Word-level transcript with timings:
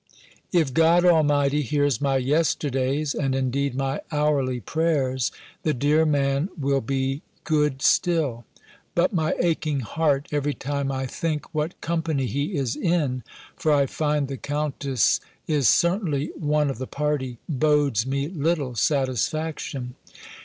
If 0.51 0.73
God 0.73 1.05
Almighty 1.05 1.61
hears 1.61 2.01
my 2.01 2.17
yesterday's, 2.17 3.13
and 3.13 3.35
indeed 3.35 3.75
my 3.75 4.01
hourly, 4.11 4.59
prayers, 4.59 5.31
the 5.61 5.75
dear 5.75 6.07
man 6.07 6.49
will 6.59 6.81
be 6.81 7.21
good 7.43 7.83
still; 7.83 8.43
but 8.95 9.13
my 9.13 9.35
aching 9.39 9.81
heart, 9.81 10.27
every 10.31 10.55
time 10.55 10.91
I 10.91 11.05
think 11.05 11.53
what 11.53 11.79
company 11.81 12.25
he 12.25 12.55
is 12.55 12.75
in 12.75 13.21
(for 13.55 13.71
I 13.71 13.85
find 13.85 14.27
the 14.27 14.37
Countess 14.37 15.19
is 15.45 15.69
certainly 15.69 16.31
one 16.35 16.71
of 16.71 16.79
the 16.79 16.87
party), 16.87 17.37
bodes 17.47 18.07
me 18.07 18.27
little 18.27 18.73
satisfaction. 18.73 19.93